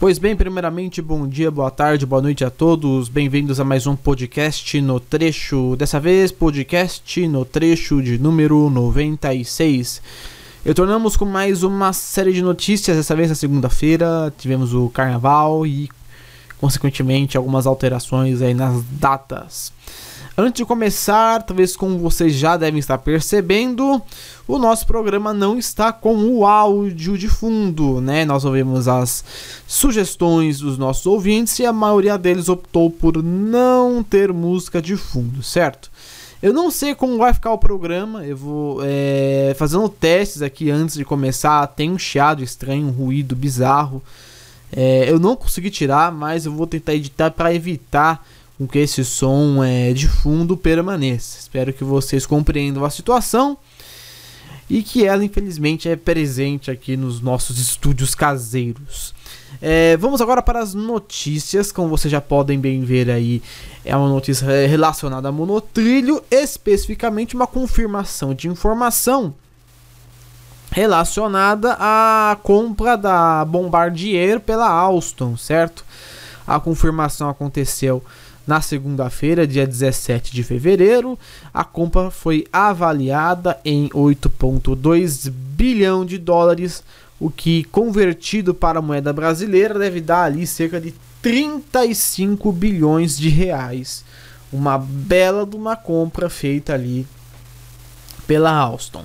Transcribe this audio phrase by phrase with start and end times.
[0.00, 3.08] Pois bem, primeiramente, bom dia, boa tarde, boa noite a todos.
[3.08, 5.76] Bem-vindos a mais um podcast no trecho.
[5.76, 10.02] Dessa vez, podcast no trecho de número 96.
[10.64, 12.96] Retornamos com mais uma série de notícias.
[12.96, 15.88] Dessa vez, na segunda-feira, tivemos o carnaval e,
[16.60, 19.73] consequentemente, algumas alterações aí nas datas.
[20.36, 24.02] Antes de começar, talvez como vocês já devem estar percebendo,
[24.48, 28.24] o nosso programa não está com o áudio de fundo, né?
[28.24, 29.24] Nós ouvimos as
[29.64, 35.40] sugestões dos nossos ouvintes e a maioria deles optou por não ter música de fundo,
[35.40, 35.88] certo?
[36.42, 40.96] Eu não sei como vai ficar o programa, eu vou é, fazendo testes aqui antes
[40.96, 41.64] de começar.
[41.68, 44.02] Tem um chiado estranho, um ruído bizarro.
[44.72, 48.26] É, eu não consegui tirar, mas eu vou tentar editar para evitar
[48.58, 51.38] com que esse som é, de fundo permaneça.
[51.38, 53.56] Espero que vocês compreendam a situação
[54.68, 59.14] e que ela infelizmente é presente aqui nos nossos estúdios caseiros.
[59.60, 63.42] É, vamos agora para as notícias, como vocês já podem bem ver aí,
[63.84, 69.34] é uma notícia relacionada a monotrilho, especificamente uma confirmação de informação
[70.70, 75.84] relacionada à compra da Bombardier pela Alstom, certo?
[76.46, 78.02] A confirmação aconteceu
[78.46, 81.18] na segunda-feira, dia 17 de fevereiro,
[81.52, 86.82] a compra foi avaliada em 8,2 bilhão de dólares,
[87.18, 93.30] o que convertido para a moeda brasileira deve dar ali cerca de 35 bilhões de
[93.30, 94.04] reais.
[94.52, 97.06] Uma bela de uma compra feita ali
[98.26, 99.04] pela Alstom.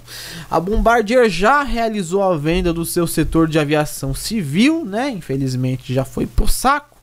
[0.50, 5.10] A Bombardier já realizou a venda do seu setor de aviação civil, né?
[5.10, 6.99] Infelizmente já foi pro saco.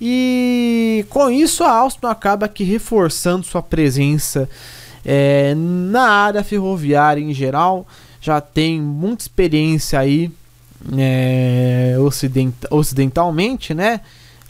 [0.00, 4.48] E com isso a Alstom acaba aqui reforçando sua presença
[5.04, 7.86] é, na área ferroviária em geral.
[8.20, 10.30] Já tem muita experiência aí
[10.96, 14.00] é, ocident ocidentalmente, né?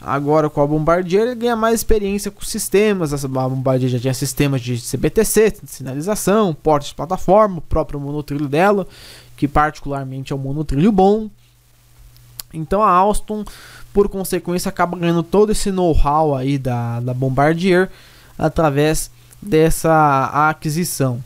[0.01, 3.13] Agora com a Bombardier ele ganha mais experiência com sistemas.
[3.13, 8.47] A Bombardier já tinha sistemas de CBTC, de sinalização, portas de plataforma, o próprio monotrilho
[8.47, 8.87] dela,
[9.35, 11.29] que particularmente é um monotrilho bom.
[12.53, 13.43] Então a Alstom
[13.93, 17.89] por consequência, acaba ganhando todo esse know-how aí da, da Bombardier
[18.37, 19.09] através
[19.41, 21.23] dessa aquisição.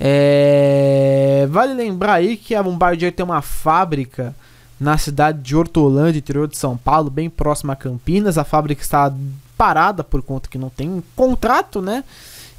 [0.00, 4.34] É, vale lembrar aí que a Bombardier tem uma fábrica
[4.80, 8.38] na cidade de Hortolândia, interior de São Paulo, bem próxima a Campinas.
[8.38, 9.12] A fábrica está
[9.56, 12.04] parada por conta que não tem contrato, né?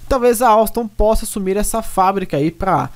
[0.08, 2.90] Talvez a Alstom possa assumir essa fábrica aí para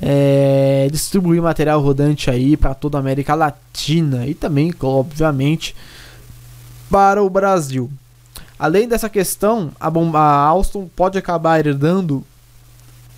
[0.00, 5.74] é, distribuir material rodante aí para toda a América Latina e também, obviamente,
[6.88, 7.90] para o Brasil.
[8.58, 12.24] Além dessa questão, a, a Alstom pode acabar herdando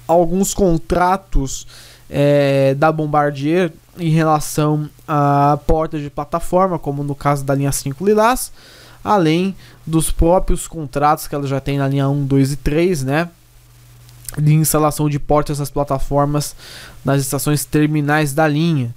[0.06, 1.66] alguns contratos
[2.08, 8.04] é, da Bombardier em relação a portas de plataforma, como no caso da linha 5
[8.04, 8.52] Lilás,
[9.04, 9.54] além
[9.86, 13.28] dos próprios contratos que ela já tem na linha 1, 2 e 3, né?
[14.38, 16.54] De instalação de portas nas plataformas
[17.04, 18.94] nas estações terminais da linha.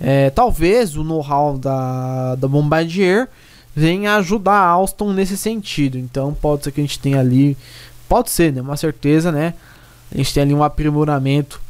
[0.00, 3.28] É, talvez o know-how da, da Bombardier
[3.74, 5.98] vem ajudar a Alstom nesse sentido.
[5.98, 7.56] Então pode ser que a gente tenha ali,
[8.08, 9.54] pode ser, né, uma certeza, né?
[10.12, 11.60] A gente tem ali um aprimoramento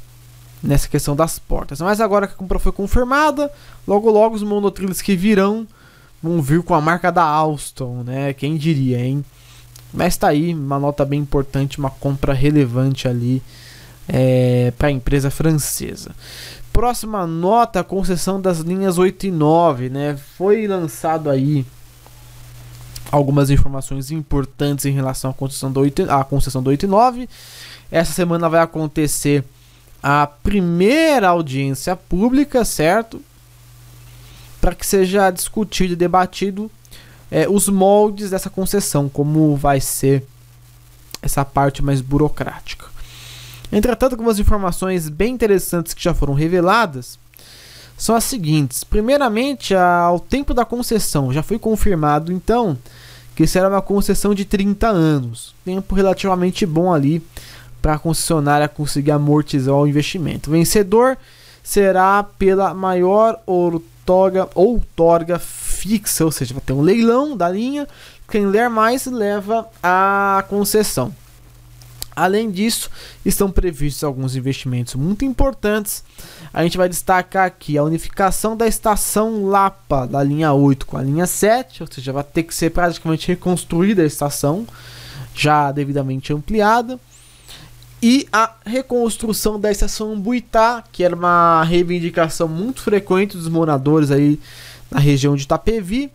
[0.63, 1.81] nessa questão das portas.
[1.81, 3.51] Mas agora que a compra foi confirmada,
[3.87, 5.67] logo logo os monotrilhos que virão
[6.23, 8.33] vão vir com a marca da Alstom, né?
[8.33, 9.25] Quem diria, hein?
[9.93, 13.43] Mas tá aí uma nota bem importante, uma compra relevante ali
[14.09, 16.15] é, para a empresa francesa.
[16.73, 20.19] Próxima nota, concessão das linhas 8 e 9, né?
[20.37, 21.65] Foi lançado aí
[23.11, 27.29] algumas informações importantes em relação à concessão do 8, à concessão do 8 e 9.
[27.91, 29.45] Essa semana vai acontecer
[30.03, 33.23] a primeira audiência pública, certo?
[34.61, 36.71] Para que seja discutido e debatido
[37.31, 40.25] é, os moldes dessa concessão, como vai ser
[41.23, 42.87] essa parte mais burocrática.
[43.71, 47.19] Entretanto, algumas informações bem interessantes que já foram reveladas
[47.97, 48.85] são as seguintes.
[48.85, 52.79] Primeiramente, ao tempo da concessão, já foi confirmado então
[53.35, 57.23] que será uma concessão de 30 anos, tempo relativamente bom ali
[57.83, 60.49] para a concessionária conseguir amortizar o investimento.
[60.49, 61.19] O vencedor
[61.63, 63.39] será pela maior
[64.07, 67.89] outorga, outorga fixa, ou seja, vai ter um leilão da linha,
[68.29, 71.13] quem ler mais leva a concessão.
[72.15, 72.89] Além disso,
[73.27, 76.03] estão previstos alguns investimentos muito importantes.
[76.55, 81.03] A gente vai destacar aqui a unificação da estação Lapa da linha 8 com a
[81.03, 84.67] linha 7, ou seja, vai ter que ser praticamente reconstruída a estação,
[85.35, 86.99] já devidamente ampliada.
[88.09, 94.39] E a reconstrução da estação Buitá, que era uma reivindicação muito frequente dos moradores aí
[94.89, 96.09] na região de Itapevi.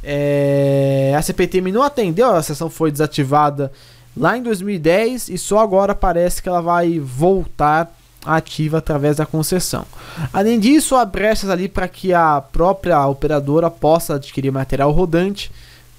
[0.00, 3.72] É, a CPTM não atendeu, a sessão foi desativada
[4.16, 7.92] lá em 2010 e só agora parece que ela vai voltar
[8.24, 9.84] ativa através da concessão.
[10.32, 15.50] Além disso, há brechas ali para que a própria operadora possa adquirir material rodante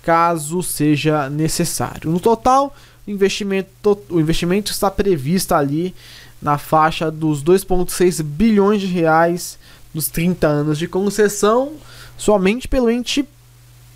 [0.02, 2.10] caso seja necessário.
[2.10, 2.74] No total,
[3.08, 5.94] investimento, o investimento está previsto ali
[6.42, 9.58] na faixa dos 2,6 bilhões de reais
[9.94, 11.74] nos 30 anos de concessão,
[12.18, 13.26] somente pelo ente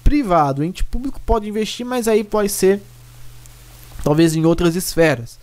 [0.03, 0.61] privado.
[0.61, 2.81] O ente público pode investir, mas aí pode ser
[4.03, 5.37] talvez em outras esferas.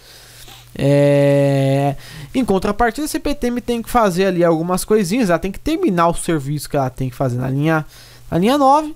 [0.74, 1.94] É...
[2.34, 6.14] Em contrapartida, a CPTM tem que fazer ali algumas coisinhas, ela tem que terminar o
[6.14, 7.84] serviço que ela tem que fazer na linha,
[8.30, 8.94] na linha 9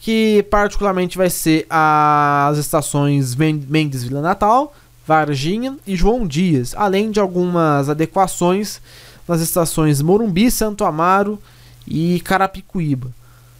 [0.00, 4.74] que particularmente vai ser as estações Mendes Vila Natal,
[5.06, 8.80] Varginha e João Dias, além de algumas adequações
[9.26, 11.38] nas estações Morumbi, Santo Amaro
[11.86, 13.10] e Carapicuíba.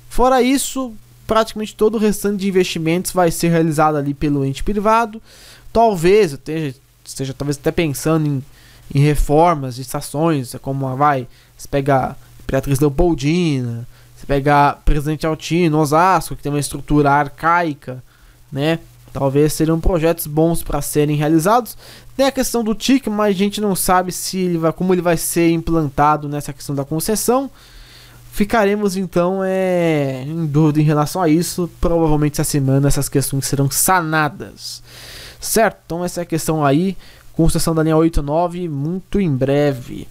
[0.09, 0.93] Fora isso,
[1.27, 5.21] praticamente todo o restante de investimentos vai ser realizado ali pelo ente privado.
[5.73, 6.75] Talvez esteja,
[7.05, 8.43] esteja talvez até pensando em,
[8.95, 11.27] em reformas de estações, como vai,
[11.57, 13.87] se pega Imperatriz Leopoldina,
[14.29, 18.05] pegar Presidente Altino, Osasco, que tem uma estrutura arcaica,
[18.53, 18.79] né?
[19.11, 21.79] Talvez seriam projetos bons para serem realizados.
[22.15, 25.01] Tem a questão do TIC, mas a gente não sabe se ele vai, como ele
[25.01, 27.51] vai ser implantado nessa questão da concessão.
[28.31, 31.69] Ficaremos então é, em dúvida em relação a isso.
[31.81, 34.83] Provavelmente essa semana essas questões serão sanadas.
[35.41, 35.79] Certo?
[35.87, 36.99] Então essa é a questão aí.
[37.33, 40.07] Concessão da linha 89, muito em breve.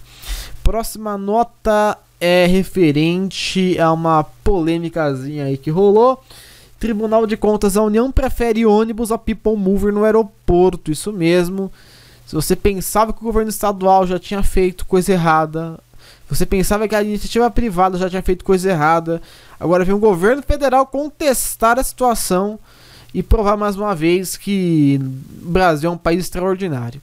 [0.63, 6.23] Próxima nota é referente a uma polêmicazinha aí que rolou.
[6.79, 10.91] Tribunal de Contas da União prefere ônibus a People Mover no aeroporto.
[10.91, 11.71] Isso mesmo.
[12.25, 15.79] Se você pensava que o governo estadual já tinha feito coisa errada,
[16.29, 19.21] você pensava que a iniciativa privada já tinha feito coisa errada,
[19.59, 22.59] agora vem o governo federal contestar a situação
[23.13, 24.99] e provar mais uma vez que
[25.41, 27.01] o Brasil é um país extraordinário.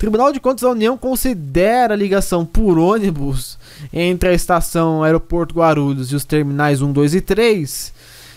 [0.00, 3.58] Tribunal de Contas da União considera a ligação por ônibus
[3.92, 7.92] entre a estação Aeroporto Guarulhos e os terminais 1, 2 e 3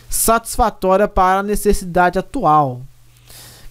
[0.09, 2.81] satisfatória para a necessidade atual.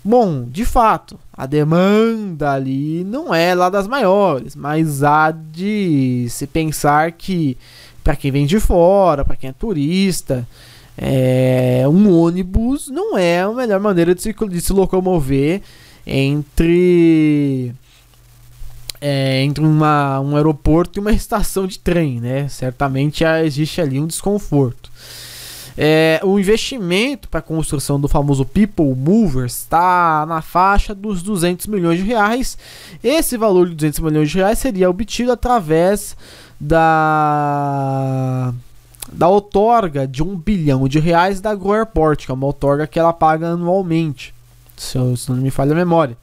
[0.03, 6.47] Bom, de fato, a demanda ali não é lá das maiores, mas há de se
[6.47, 7.59] pensar que
[8.03, 10.49] para quem vem de fora, para quem é turista,
[10.97, 15.61] é, um ônibus não é a melhor maneira de se, de se locomover
[16.07, 17.75] entre
[19.05, 22.49] é, entre uma, um aeroporto e uma estação de trem, né?
[22.49, 24.93] Certamente existe ali um desconforto.
[25.77, 31.67] É, o investimento para a construção do famoso People Mover está na faixa dos 200
[31.67, 32.57] milhões de reais.
[33.03, 36.17] Esse valor de 200 milhões de reais seria obtido através
[36.61, 38.55] da
[39.13, 43.01] da outorga de um bilhão de reais da Go Airport, que é uma outorga que
[43.01, 44.33] ela paga anualmente,
[44.77, 46.17] se, eu, se não me falha a memória.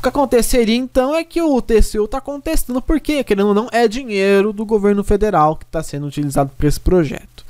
[0.00, 3.86] O que aconteceria então é que o TCU está contestando porque, querendo ou não, é
[3.86, 7.44] dinheiro do governo federal que está sendo utilizado para esse projeto.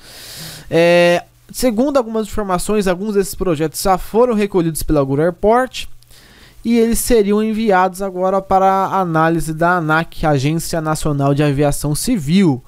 [0.68, 5.86] É, segundo algumas informações, alguns desses projetos já foram recolhidos pela Guru Airport
[6.64, 12.60] e eles seriam enviados agora para análise da ANAC, Agência Nacional de Aviação Civil.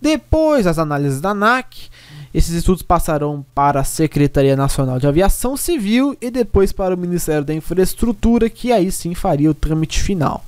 [0.00, 1.90] Depois das análises da ANAC,
[2.36, 7.42] esses estudos passarão para a Secretaria Nacional de Aviação Civil e depois para o Ministério
[7.42, 10.44] da Infraestrutura, que aí sim faria o trâmite final.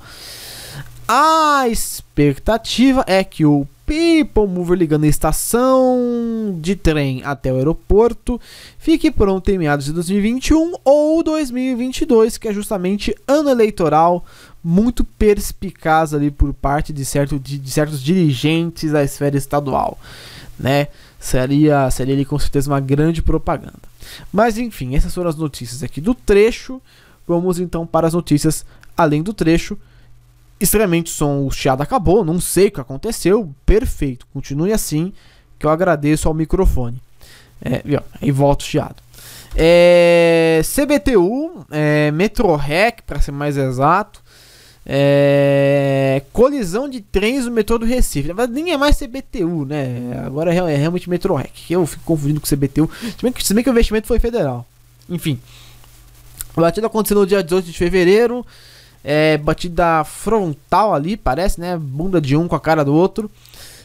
[1.08, 8.38] A expectativa é que o People Mover ligando a estação de trem até o aeroporto
[8.78, 14.22] fique pronto em meados de 2021 ou 2022, que é justamente ano eleitoral
[14.62, 19.98] muito perspicaz ali por parte de, certo, de, de certos dirigentes da esfera estadual,
[20.58, 20.88] né?
[21.18, 23.88] Seria, seria ali com certeza uma grande propaganda.
[24.32, 26.80] Mas enfim, essas foram as notícias aqui do trecho.
[27.26, 28.64] Vamos então para as notícias
[28.96, 29.78] além do trecho.
[30.60, 33.52] Extremamente som, o chiado acabou, não sei o que aconteceu.
[33.64, 35.12] Perfeito, continue assim,
[35.58, 37.00] que eu agradeço ao microfone.
[37.60, 37.82] É,
[38.22, 38.96] e volta o chiado.
[39.54, 44.22] É, CBTU, é, Metrorec, para ser mais exato,
[44.90, 48.32] é, colisão de trens no metrô do Recife.
[48.32, 50.22] Mas nem é mais CBTU, né?
[50.24, 51.70] Agora é, é realmente Metrorec.
[51.70, 52.90] Eu fico confundindo com CBTU.
[52.98, 54.66] Se bem, que, se bem que o investimento foi federal.
[55.10, 55.38] Enfim.
[56.56, 58.46] A batida aconteceu no dia 18 de fevereiro.
[59.04, 61.76] É, batida frontal ali, parece, né?
[61.76, 63.30] Bunda de um com a cara do outro.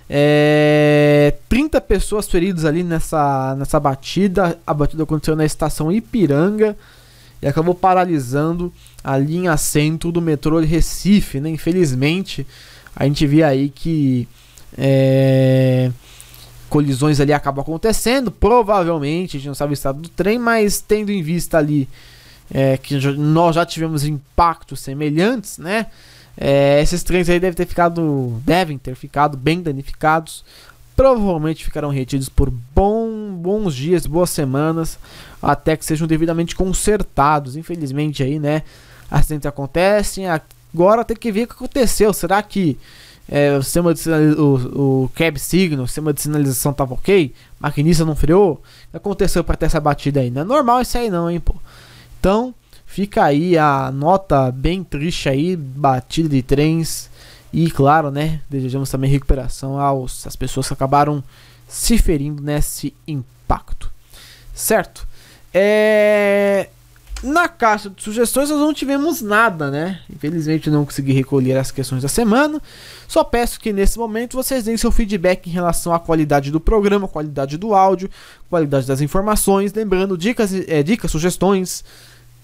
[0.09, 4.57] É, 30 pessoas feridas ali nessa, nessa batida.
[4.65, 6.77] A batida aconteceu na estação Ipiranga
[7.43, 8.73] e acabou paralisando
[9.03, 11.49] a linha centro do metrô de Recife, né?
[11.49, 12.47] Infelizmente,
[12.95, 14.27] a gente vê aí que
[14.75, 15.91] É,
[16.67, 21.11] colisões ali acabam acontecendo, provavelmente, a gente não sabe o estado do trem, mas tendo
[21.11, 21.87] em vista ali
[22.51, 25.85] é, que nós já tivemos impactos semelhantes, né?
[26.35, 30.43] É, esses trens aí devem ter ficado, devem ter ficado bem danificados.
[30.95, 34.99] Provavelmente ficarão retidos por bom, bons dias, boas semanas,
[35.41, 37.55] até que sejam devidamente consertados.
[37.55, 38.63] Infelizmente aí, né?
[39.09, 40.25] Acidentes acontecem.
[40.29, 42.13] Agora tem que ver o que aconteceu.
[42.13, 42.77] Será que
[43.27, 47.33] é, o sistema de o, o cab signal, o sistema de sinalização estava ok?
[47.59, 48.53] Maquinista não freou?
[48.53, 50.29] O que aconteceu para ter essa batida aí?
[50.29, 51.55] Não é normal isso aí não, hein, pô.
[52.19, 52.53] Então,
[52.85, 57.09] fica aí a nota bem triste aí, batida de trens.
[57.53, 61.23] E claro, né, desejamos também recuperação aos as pessoas que acabaram
[61.67, 63.91] se ferindo nesse impacto.
[64.55, 65.07] Certo?
[65.53, 66.69] É...
[67.21, 70.01] Na caixa de sugestões nós não tivemos nada, né?
[70.13, 72.61] Infelizmente não consegui recolher as questões da semana.
[73.07, 77.07] Só peço que nesse momento vocês deem seu feedback em relação à qualidade do programa,
[77.07, 78.09] qualidade do áudio,
[78.49, 79.71] qualidade das informações.
[79.71, 81.85] Lembrando, dicas, é, dicas sugestões,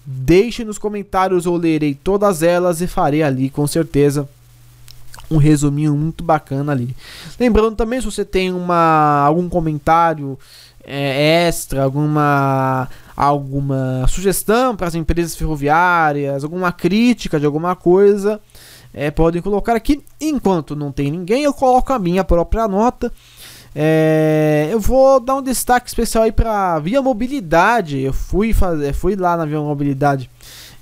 [0.06, 4.26] deixe nos comentários, eu lerei todas elas e farei ali com certeza
[5.30, 6.94] um resuminho muito bacana ali.
[7.38, 10.38] Lembrando também, se você tem uma, algum comentário
[10.84, 18.40] é, extra, alguma, alguma sugestão para as empresas ferroviárias, alguma crítica de alguma coisa,
[18.92, 20.02] é, podem colocar aqui.
[20.20, 23.12] Enquanto não tem ninguém, eu coloco a minha própria nota.
[23.72, 28.00] É, eu vou dar um destaque especial aí para Via Mobilidade.
[28.00, 30.28] Eu fui fazer, fui lá na Via Mobilidade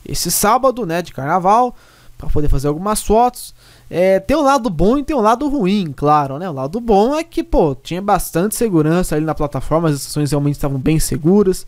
[0.07, 1.77] esse sábado, né, de carnaval,
[2.19, 3.55] para poder fazer algumas fotos.
[3.89, 6.51] É, tem um lado bom e tem um lado ruim, claro, né?
[6.51, 10.57] O lado bom é que, pô, tinha bastante segurança ali na plataforma, as estações realmente
[10.57, 11.65] estavam bem seguras,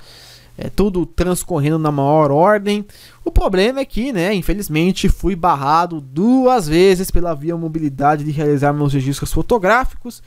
[0.58, 2.84] é, tudo transcorrendo na maior ordem.
[3.24, 8.72] O problema é que, né, infelizmente, fui barrado duas vezes pela via mobilidade de realizar
[8.72, 10.20] meus registros fotográficos.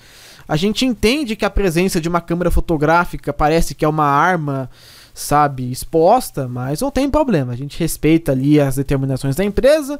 [0.48, 4.70] A gente entende que a presença de uma câmera fotográfica parece que é uma arma,
[5.13, 7.53] sabe, exposta, mas não tem problema.
[7.53, 10.00] A gente respeita ali as determinações da empresa.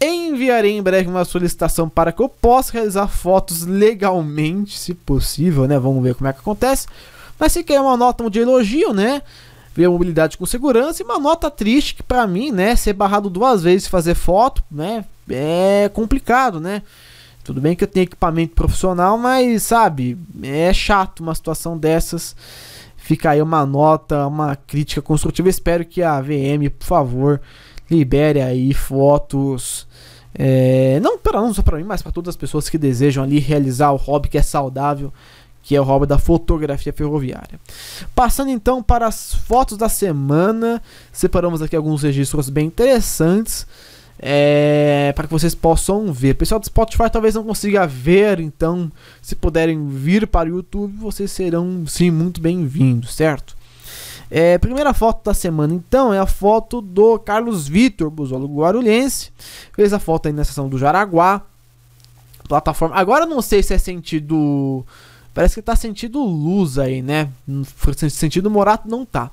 [0.00, 5.78] Enviarei em breve uma solicitação para que eu possa realizar fotos legalmente, se possível, né?
[5.78, 6.86] Vamos ver como é que acontece.
[7.38, 9.22] Mas se quer uma nota de elogio, né?
[9.74, 13.62] Ver mobilidade com segurança e uma nota triste que para mim, né, ser barrado duas
[13.62, 16.82] vezes fazer foto, né, é complicado, né?
[17.44, 22.34] Tudo bem que eu tenho equipamento profissional, mas sabe, é chato uma situação dessas.
[23.08, 25.48] Fica aí uma nota, uma crítica construtiva.
[25.48, 27.40] Espero que a VM, por favor,
[27.90, 29.88] libere aí fotos
[30.34, 33.38] é, não, para não só para mim, mas para todas as pessoas que desejam ali
[33.38, 35.10] realizar o hobby que é saudável,
[35.62, 37.58] que é o hobby da fotografia ferroviária.
[38.14, 43.66] Passando então para as fotos da semana, separamos aqui alguns registros bem interessantes.
[44.20, 46.34] É, para que vocês possam ver.
[46.34, 48.90] Pessoal do Spotify talvez não consiga ver, então,
[49.22, 53.56] se puderem vir para o YouTube, vocês serão sim muito bem-vindos, certo?
[54.30, 59.30] É, primeira foto da semana, então, é a foto do Carlos Vitor, busólogo guarulhense.
[59.72, 61.42] Fez a foto aí na seção do Jaraguá.
[62.46, 62.96] Plataforma.
[62.96, 64.84] Agora não sei se é sentido.
[65.34, 67.30] Parece que tá sentido luz aí, né?
[68.10, 69.30] Sentido morato não tá.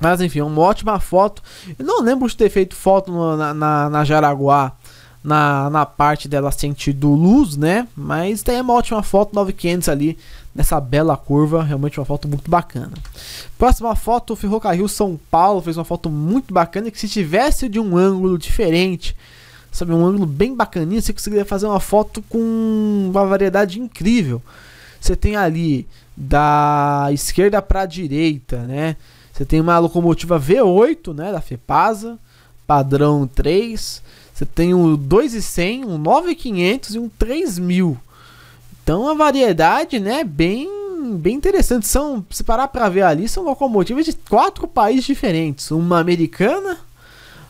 [0.00, 1.42] Mas enfim, uma ótima foto.
[1.78, 4.72] Eu não lembro de ter feito foto no, na, na, na Jaraguá
[5.26, 7.88] na, na parte dela sentido luz, né?
[7.96, 10.16] Mas tem uma ótima foto 9500 ali
[10.54, 12.92] nessa bela curva, realmente uma foto muito bacana.
[13.58, 17.80] Próxima foto, o Ferrocarril São Paulo fez uma foto muito bacana que se tivesse de
[17.80, 19.16] um ângulo diferente,
[19.72, 24.40] sabe, um ângulo bem bacaninho, você conseguiria fazer uma foto com uma variedade incrível.
[25.00, 28.96] Você tem ali da esquerda para a direita, né?
[29.36, 32.18] Você tem uma locomotiva V8, né, da Fepasa,
[32.66, 34.02] padrão 3.
[34.32, 37.98] Você tem um 2100, um 9500 e um 3000.
[38.82, 40.66] Então a variedade, né, bem
[41.18, 41.86] bem interessante.
[41.86, 45.70] São, se parar para ver ali, são locomotivas de quatro países diferentes.
[45.70, 46.78] Uma americana,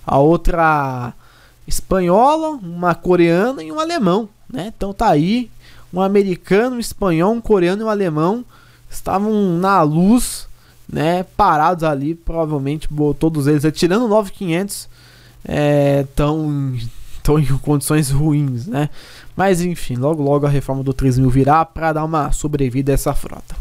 [0.04, 1.14] a outra
[1.68, 4.72] espanhola, uma coreana e um alemão, né?
[4.76, 5.48] Então tá aí,
[5.94, 8.44] um americano, um espanhol, um coreano e um alemão
[8.90, 10.48] estavam na luz,
[10.88, 12.88] né, parados ali, provavelmente
[13.18, 14.88] todos eles, tirando 9500,
[16.02, 18.88] estão é, estão em condições ruins, né?
[19.36, 23.14] Mas enfim, logo logo a reforma do 3000 virá para dar uma sobrevida a essa
[23.14, 23.56] frota.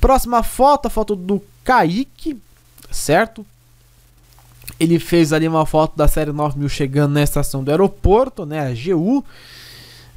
[0.00, 2.36] Próxima foto, a foto do Kaique,
[2.90, 3.46] certo?
[4.78, 8.60] Ele fez ali uma foto da série 9000 chegando na estação do aeroporto, né?
[8.60, 9.24] A GU.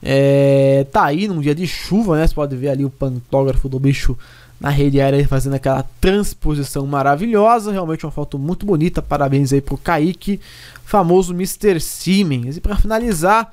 [0.05, 2.27] É, tá aí num dia de chuva, né?
[2.27, 4.17] Você pode ver ali o pantógrafo do bicho
[4.63, 7.69] na rede aérea fazendo aquela transposição maravilhosa.
[7.69, 9.01] Realmente uma foto muito bonita.
[9.01, 10.39] Parabéns aí pro Kaique,
[10.85, 11.81] famoso Mr.
[11.81, 12.55] Siemens.
[12.55, 13.51] E para finalizar,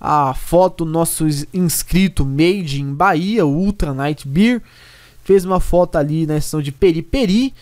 [0.00, 4.62] a foto nosso inscrito Made in Bahia, Ultra Night Beer.
[5.22, 7.52] Fez uma foto ali na sessão de Peri Peri.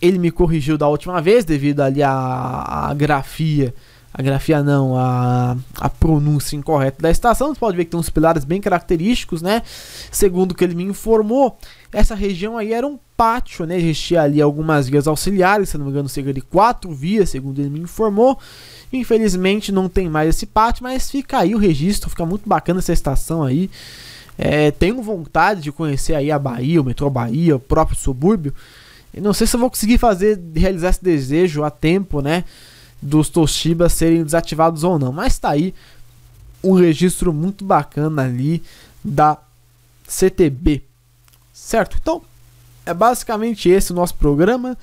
[0.00, 3.74] Ele me corrigiu da última vez devido ali à grafia
[4.18, 7.54] a grafia não, a, a pronúncia incorreta da estação.
[7.54, 9.62] Você pode ver que tem uns pilares bem característicos, né?
[10.10, 11.56] Segundo o que ele me informou,
[11.92, 13.78] essa região aí era um pátio, né?
[13.78, 17.70] Existia ali algumas vias auxiliares, se não me engano, cerca de quatro vias, segundo ele
[17.70, 18.36] me informou.
[18.92, 22.92] Infelizmente não tem mais esse pátio, mas fica aí o registro, fica muito bacana essa
[22.92, 23.70] estação aí.
[24.36, 28.52] É, tenho vontade de conhecer aí a Bahia, o metrô Bahia, o próprio subúrbio.
[29.14, 32.42] E não sei se eu vou conseguir fazer, realizar esse desejo a tempo, né?
[33.00, 35.12] Dos Toshibas serem desativados ou não.
[35.12, 35.74] Mas tá aí
[36.62, 38.62] um registro muito bacana ali
[39.04, 39.38] da
[40.06, 40.82] CTB.
[41.52, 41.98] Certo?
[42.00, 42.22] Então,
[42.84, 44.76] é basicamente esse o nosso programa.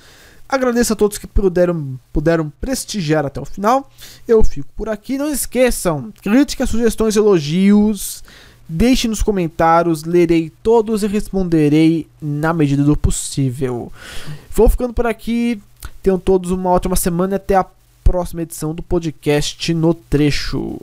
[0.48, 3.90] Agradeço a todos que puderam, puderam prestigiar até o final.
[4.28, 5.18] Eu fico por aqui.
[5.18, 8.22] Não esqueçam, críticas, sugestões, elogios.
[8.68, 13.92] Deixe nos comentários, lerei todos e responderei na medida do possível.
[14.50, 15.60] Vou ficando por aqui.
[16.02, 17.66] Tenham todos uma ótima semana e até a
[18.06, 20.80] próxima edição do podcast No Trecho.